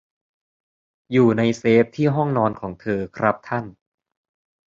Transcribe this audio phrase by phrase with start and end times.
[1.11, 3.65] อยู่ในเซฟที่ห้องนอนของเธอ ครับท่าน